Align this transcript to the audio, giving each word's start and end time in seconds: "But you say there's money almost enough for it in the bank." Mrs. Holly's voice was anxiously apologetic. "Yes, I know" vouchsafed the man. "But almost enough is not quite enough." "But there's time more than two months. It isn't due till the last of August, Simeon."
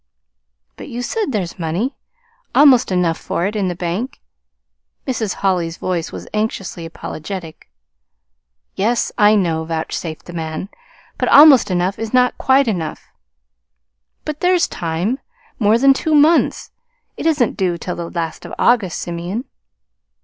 "But 0.77 0.89
you 0.89 1.03
say 1.03 1.25
there's 1.27 1.59
money 1.59 1.95
almost 2.55 2.91
enough 2.91 3.19
for 3.19 3.45
it 3.45 3.55
in 3.55 3.67
the 3.67 3.75
bank." 3.75 4.19
Mrs. 5.05 5.35
Holly's 5.45 5.77
voice 5.77 6.11
was 6.11 6.27
anxiously 6.33 6.85
apologetic. 6.87 7.69
"Yes, 8.73 9.11
I 9.15 9.35
know" 9.35 9.63
vouchsafed 9.63 10.25
the 10.25 10.33
man. 10.33 10.69
"But 11.19 11.29
almost 11.29 11.69
enough 11.69 11.99
is 11.99 12.15
not 12.15 12.35
quite 12.39 12.67
enough." 12.67 13.09
"But 14.25 14.39
there's 14.39 14.67
time 14.67 15.19
more 15.59 15.77
than 15.77 15.93
two 15.93 16.15
months. 16.15 16.71
It 17.15 17.27
isn't 17.27 17.55
due 17.55 17.77
till 17.77 17.95
the 17.95 18.09
last 18.09 18.43
of 18.43 18.55
August, 18.57 18.97
Simeon." 18.97 19.45